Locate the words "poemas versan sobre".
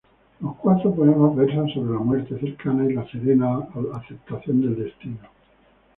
0.95-1.93